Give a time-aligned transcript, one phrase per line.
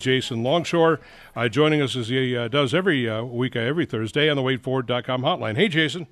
[0.00, 1.00] Jason Longshore
[1.34, 4.42] uh, joining us as he uh, does every uh, week, uh, every Thursday on the
[4.42, 5.56] WadeFord.com hotline.
[5.56, 6.06] Hey, Jason.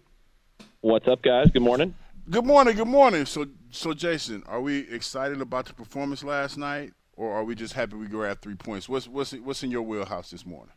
[0.80, 1.50] What's up, guys?
[1.52, 1.94] Good morning.
[2.30, 2.76] Good morning.
[2.76, 3.26] Good morning.
[3.26, 7.74] So, so Jason, are we excited about the performance last night, or are we just
[7.74, 8.88] happy we grabbed three points?
[8.88, 10.72] What's what's what's in your wheelhouse this morning?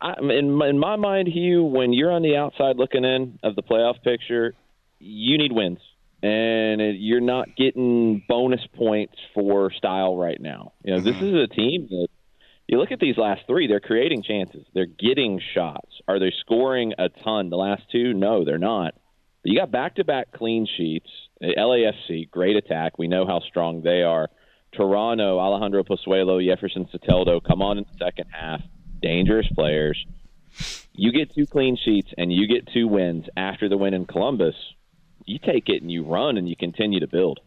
[0.00, 3.56] I, in my, in my mind, Hugh, when you're on the outside looking in of
[3.56, 4.54] the playoff picture,
[4.98, 5.78] you need wins,
[6.24, 10.72] and it, you're not getting bonus points for style right now.
[10.82, 11.36] You know, this mm-hmm.
[11.36, 12.08] is a team that
[12.66, 16.00] you look at these last three; they're creating chances, they're getting shots.
[16.08, 17.50] Are they scoring a ton?
[17.50, 18.94] The last two, no, they're not.
[19.42, 21.10] But you got back-to-back clean sheets.
[21.42, 22.98] LAFC, great attack.
[22.98, 24.30] We know how strong they are.
[24.72, 28.62] Toronto, Alejandro Pozuelo, Jefferson Soteldo come on in the second half.
[29.02, 30.02] Dangerous players.
[30.94, 34.54] You get two clean sheets and you get two wins after the win in Columbus.
[35.26, 37.40] You take it and you run and you continue to build.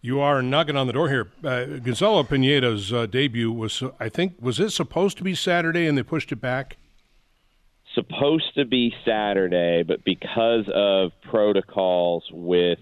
[0.00, 1.28] You are knocking on the door here.
[1.42, 5.96] Uh, Gonzalo Pineda's uh, debut was, I think, was it supposed to be Saturday and
[5.98, 6.76] they pushed it back?
[7.94, 12.78] Supposed to be Saturday, but because of protocols with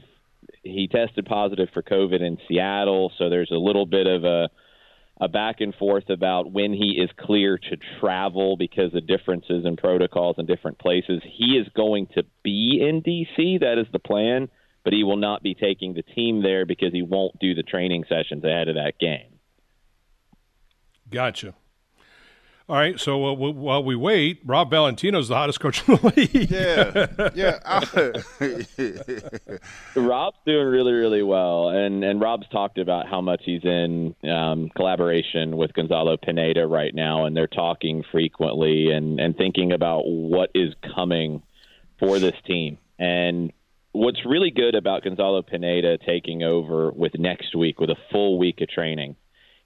[0.64, 4.48] he tested positive for COVID in Seattle, so there's a little bit of a
[5.20, 9.76] a back and forth about when he is clear to travel because of differences in
[9.76, 11.22] protocols in different places.
[11.24, 13.60] He is going to be in DC.
[13.60, 14.48] That is the plan,
[14.82, 18.04] but he will not be taking the team there because he won't do the training
[18.08, 19.38] sessions ahead of that game.
[21.10, 21.54] Gotcha.
[22.66, 26.08] All right, so uh, w- while we wait, Rob Valentino's the hottest coach in the
[26.16, 26.50] league.
[26.50, 27.58] Yeah, yeah.
[29.94, 34.70] Rob's doing really, really well, and and Rob's talked about how much he's in um,
[34.74, 40.50] collaboration with Gonzalo Pineda right now, and they're talking frequently and and thinking about what
[40.54, 41.42] is coming
[41.98, 42.78] for this team.
[42.98, 43.52] And
[43.92, 48.62] what's really good about Gonzalo Pineda taking over with next week with a full week
[48.62, 49.16] of training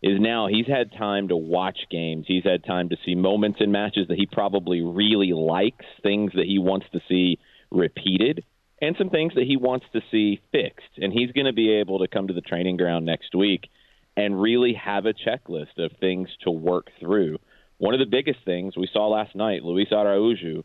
[0.02, 2.24] is now he's had time to watch games.
[2.28, 6.46] He's had time to see moments in matches that he probably really likes, things that
[6.46, 7.38] he wants to see
[7.70, 8.44] repeated,
[8.80, 10.98] and some things that he wants to see fixed.
[10.98, 13.68] And he's going to be able to come to the training ground next week
[14.16, 17.38] and really have a checklist of things to work through.
[17.78, 20.64] One of the biggest things we saw last night, Luis Araujo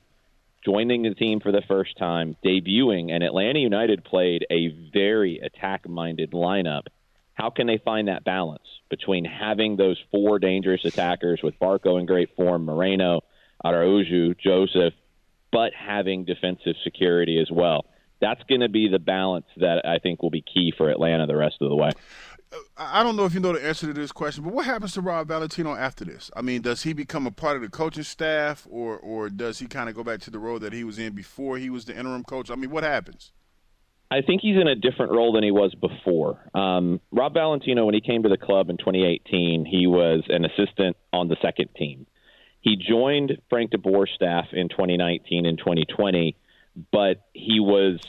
[0.65, 5.87] joining the team for the first time, debuting, and Atlanta United played a very attack
[5.87, 6.83] minded lineup
[7.33, 12.05] how can they find that balance between having those four dangerous attackers with Barco in
[12.05, 13.21] great form, Moreno,
[13.63, 14.93] Araujo, Joseph,
[15.51, 17.85] but having defensive security as well?
[18.21, 21.35] That's going to be the balance that I think will be key for Atlanta the
[21.35, 21.91] rest of the way.
[22.77, 25.01] I don't know if you know the answer to this question, but what happens to
[25.01, 26.29] Rob Valentino after this?
[26.35, 29.65] I mean, does he become a part of the coaching staff, or or does he
[29.65, 31.97] kind of go back to the role that he was in before he was the
[31.97, 32.51] interim coach?
[32.51, 33.31] I mean, what happens?
[34.13, 36.37] I think he's in a different role than he was before.
[36.53, 40.97] Um, Rob Valentino, when he came to the club in 2018, he was an assistant
[41.11, 42.05] on the second team.
[42.61, 46.35] He joined Frank de Boer's staff in 2019 and 2020,
[46.91, 47.99] but he was,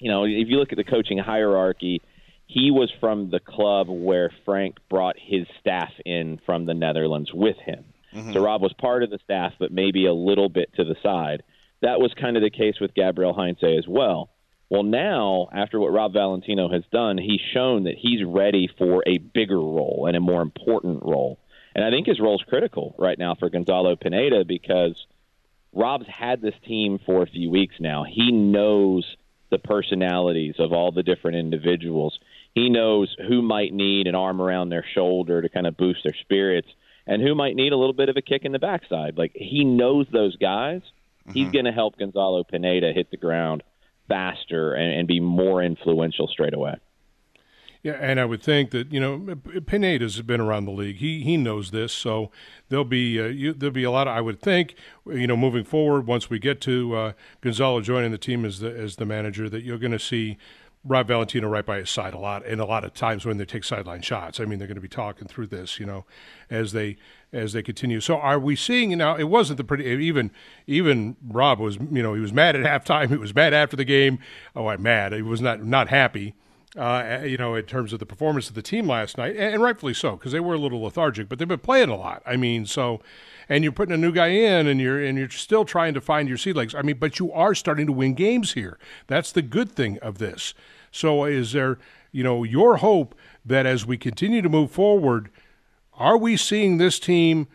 [0.00, 2.00] you know, if you look at the coaching hierarchy,
[2.46, 7.58] he was from the club where Frank brought his staff in from the Netherlands with
[7.58, 7.84] him.
[8.14, 8.32] Mm-hmm.
[8.32, 11.42] So Rob was part of the staff, but maybe a little bit to the side.
[11.82, 14.30] That was kind of the case with Gabriel Heinze as well.
[14.68, 19.18] Well, now, after what Rob Valentino has done, he's shown that he's ready for a
[19.18, 21.38] bigger role and a more important role.
[21.74, 25.06] And I think his role is critical right now for Gonzalo Pineda because
[25.72, 28.04] Rob's had this team for a few weeks now.
[28.04, 29.04] He knows
[29.50, 32.18] the personalities of all the different individuals.
[32.54, 36.16] He knows who might need an arm around their shoulder to kind of boost their
[36.22, 36.68] spirits
[37.06, 39.16] and who might need a little bit of a kick in the backside.
[39.16, 40.80] Like he knows those guys.
[40.80, 41.32] Mm-hmm.
[41.32, 43.62] He's going to help Gonzalo Pineda hit the ground
[44.08, 46.76] faster and, and be more influential straight away.
[47.82, 50.96] Yeah, and I would think that you know Pineda's been around the league.
[50.96, 52.32] He he knows this, so
[52.68, 54.08] there'll be uh, you, there'll be a lot.
[54.08, 54.74] Of, I would think
[55.06, 57.12] you know moving forward once we get to uh,
[57.42, 60.36] Gonzalo joining the team as the as the manager, that you're going to see
[60.86, 63.44] Rob Valentino right by his side a lot, and a lot of times when they
[63.44, 64.38] take sideline shots.
[64.38, 66.04] I mean, they're going to be talking through this, you know,
[66.50, 66.96] as they
[67.32, 68.00] as they continue.
[68.00, 69.16] So, are we seeing now?
[69.16, 70.30] It wasn't the pretty even
[70.66, 73.08] even Rob was you know he was mad at halftime.
[73.08, 74.18] He was mad after the game.
[74.54, 75.12] Oh, I'm mad.
[75.12, 76.34] He was not not happy
[76.76, 79.94] uh, you know, in terms of the performance of the team last night, and, rightfully
[79.94, 82.22] so, because they were a little lethargic, but they've been playing a lot.
[82.26, 83.00] I mean, so,
[83.48, 86.28] and you're putting a new guy in, and you're and you're still trying to find
[86.28, 86.74] your sea legs.
[86.74, 88.78] I mean, but you are starting to win games here.
[89.06, 90.54] That's the good thing of this.
[90.90, 91.78] So, is there,
[92.12, 93.14] you know, your hope
[93.44, 95.30] that as we continue to move forward,
[95.94, 97.48] are we seeing this team,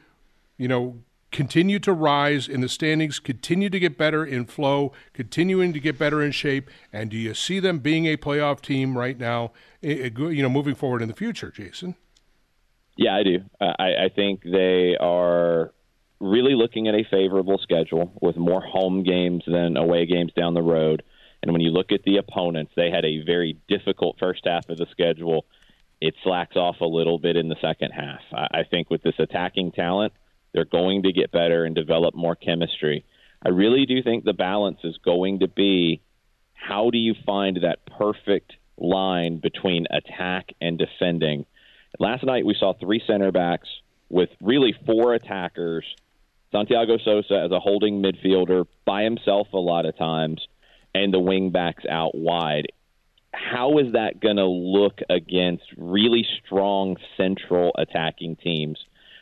[0.57, 0.97] you know,
[1.31, 5.97] continue to rise in the standings, continue to get better in flow, continuing to get
[5.97, 6.69] better in shape?
[6.91, 9.51] And do you see them being a playoff team right now,
[9.81, 11.95] eh, eh, you know, moving forward in the future, Jason?
[12.97, 13.39] Yeah, I do.
[13.59, 15.73] I, I think they are
[16.19, 20.61] really looking at a favorable schedule with more home games than away games down the
[20.61, 21.01] road.
[21.41, 24.77] And when you look at the opponents, they had a very difficult first half of
[24.77, 25.45] the schedule.
[25.99, 28.21] It slacks off a little bit in the second half.
[28.31, 30.13] I think with this attacking talent,
[30.53, 33.05] they're going to get better and develop more chemistry.
[33.43, 36.01] I really do think the balance is going to be
[36.53, 41.45] how do you find that perfect line between attack and defending?
[41.99, 43.67] Last night we saw three center backs
[44.09, 45.85] with really four attackers.
[46.51, 50.45] Santiago Sosa as a holding midfielder by himself a lot of times,
[50.93, 52.67] and the wing backs out wide.
[53.33, 58.77] How is that going to look against really strong central attacking teams?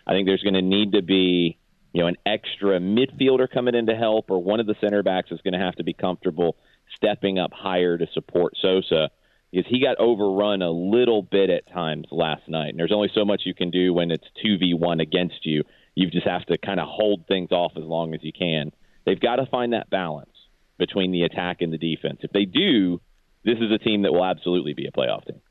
[0.10, 1.60] I think there's going to need to be
[1.94, 5.32] you know an extra midfielder coming in to help, or one of the center backs
[5.32, 6.58] is going to have to be comfortable
[6.96, 9.12] stepping up higher to support Sosa
[9.52, 12.70] because he got overrun a little bit at times last night.
[12.70, 15.64] And there's only so much you can do when it's two v one against you.
[15.94, 18.72] You just have to kind of hold things off as long as you can.
[19.06, 20.34] They've got to find that balance
[20.80, 22.22] between the attack and the defense.
[22.24, 23.00] If they do,
[23.44, 25.42] this is a team that will absolutely be a playoff team.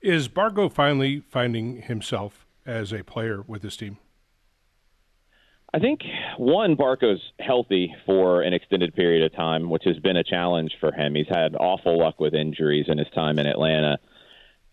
[0.00, 3.98] Is Barco finally finding himself as a player with this team?
[5.74, 6.00] I think
[6.36, 10.92] one Barco's healthy for an extended period of time, which has been a challenge for
[10.92, 11.14] him.
[11.14, 13.98] He's had awful luck with injuries in his time in Atlanta.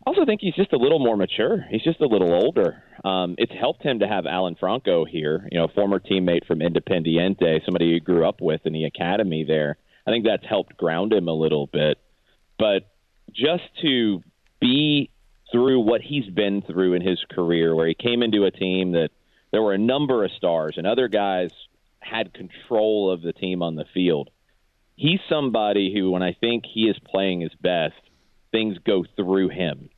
[0.06, 1.66] I also think he's just a little more mature.
[1.70, 2.84] He's just a little older.
[3.06, 7.64] Um, it's helped him to have Alan Franco here, you know, former teammate from Independiente,
[7.64, 9.78] somebody he grew up with in the academy there.
[10.06, 11.98] I think that's helped ground him a little bit.
[12.58, 12.92] But
[13.34, 14.22] just to
[14.60, 15.12] be
[15.52, 19.10] through what he's been through in his career, where he came into a team that
[19.52, 21.52] there were a number of stars and other guys
[22.00, 24.30] had control of the team on the field.
[24.96, 27.96] He's somebody who, when I think he is playing his best,
[28.52, 29.90] things go through him.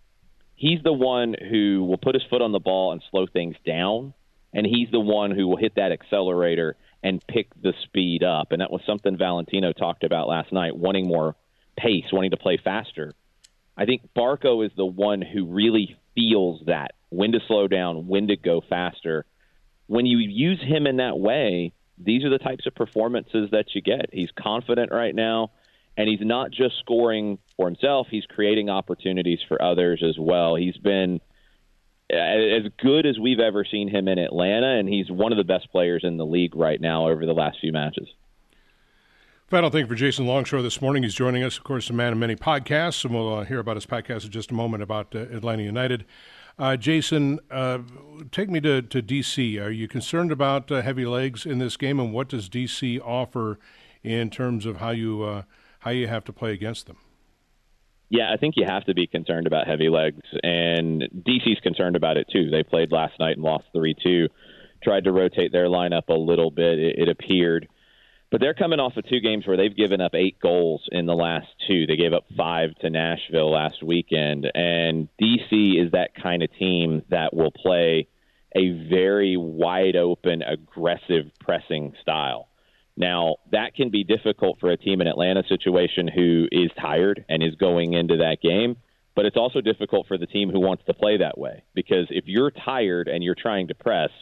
[0.56, 4.14] He's the one who will put his foot on the ball and slow things down,
[4.54, 8.52] and he's the one who will hit that accelerator and pick the speed up.
[8.52, 11.36] And that was something Valentino talked about last night, wanting more
[11.78, 13.14] pace, wanting to play faster.
[13.82, 18.28] I think Barco is the one who really feels that when to slow down, when
[18.28, 19.26] to go faster.
[19.88, 23.82] When you use him in that way, these are the types of performances that you
[23.82, 24.14] get.
[24.14, 25.50] He's confident right now,
[25.98, 30.56] and he's not just scoring for himself, he's creating opportunities for others as well.
[30.56, 31.20] He's been
[32.12, 35.72] as good as we've ever seen him in Atlanta, and he's one of the best
[35.72, 38.08] players in the league right now over the last few matches.
[39.52, 41.04] Final thing for Jason Longshore this morning.
[41.04, 43.76] He's joining us, of course, a man of many podcasts, and we'll uh, hear about
[43.76, 46.06] his podcast in just a moment about uh, Atlanta United.
[46.58, 47.80] Uh, Jason, uh,
[48.32, 49.60] take me to, to D.C.
[49.60, 53.02] Are you concerned about uh, heavy legs in this game, and what does D.C.
[53.02, 53.60] offer
[54.04, 55.42] in terms of how you uh,
[55.80, 56.96] how you have to play against them?
[58.08, 62.16] Yeah, I think you have to be concerned about heavy legs, and DC's concerned about
[62.16, 62.50] it too.
[62.50, 64.30] They played last night and lost three two.
[64.82, 66.80] Tried to rotate their lineup a little bit.
[66.80, 67.68] It, it appeared
[68.32, 71.14] but they're coming off of two games where they've given up eight goals in the
[71.14, 71.86] last two.
[71.86, 74.50] They gave up five to Nashville last weekend.
[74.56, 78.08] And DC is that kind of team that will play
[78.56, 82.48] a very wide open, aggressive pressing style.
[82.96, 87.44] Now, that can be difficult for a team in Atlanta situation who is tired and
[87.44, 88.78] is going into that game,
[89.14, 92.26] but it's also difficult for the team who wants to play that way because if
[92.28, 94.10] you're tired and you're trying to press–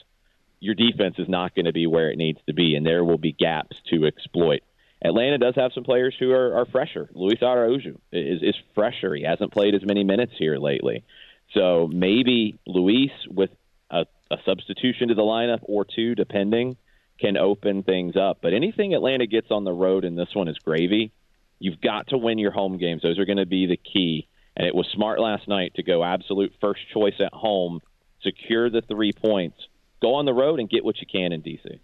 [0.59, 3.17] your defense is not going to be where it needs to be, and there will
[3.17, 4.61] be gaps to exploit.
[5.01, 7.09] Atlanta does have some players who are, are fresher.
[7.13, 9.15] Luis Araujo is, is fresher.
[9.15, 11.05] He hasn't played as many minutes here lately.
[11.53, 13.49] So maybe Luis, with
[13.89, 16.75] a, a substitution to the lineup or two, depending,
[17.19, 18.39] can open things up.
[18.41, 21.11] But anything Atlanta gets on the road, and this one is gravy,
[21.59, 23.01] you've got to win your home games.
[23.01, 24.27] Those are going to be the key
[24.59, 27.79] And it was smart last night to go absolute first choice at home,
[28.21, 29.57] secure the three points,
[30.01, 31.79] go on the road and get what you can in DC.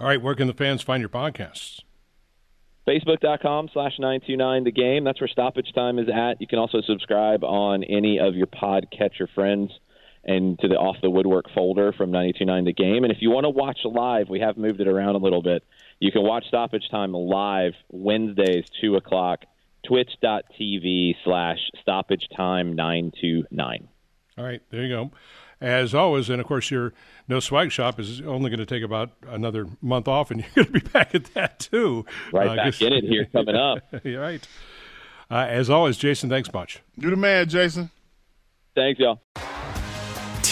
[0.00, 1.80] All right, where can the fans find your podcasts?
[2.86, 5.04] Facebook.com slash 929 The Game.
[5.04, 6.40] That's where stoppage time is at.
[6.40, 9.70] You can also subscribe on any of your podcatcher friends
[10.24, 13.04] and to the Off the Woodwork folder from 929 The Game.
[13.04, 15.64] And if you want to watch live, we have moved it around a little bit.
[15.98, 19.44] You can watch stoppage time live Wednesdays, 2 o'clock,
[19.86, 23.88] twitch.tv slash stoppage time 929.
[24.36, 25.10] All right, there you go
[25.60, 26.30] as always.
[26.30, 26.92] And of course, your
[27.28, 30.66] no swag shop is only going to take about another month off, and you're going
[30.66, 32.04] to be back at that too.
[32.32, 33.78] Right uh, back in it here coming up.
[34.04, 34.46] right.
[35.30, 36.80] Uh, as always, Jason, thanks much.
[36.98, 37.90] Do the man, Jason.
[38.74, 39.20] Thanks, y'all.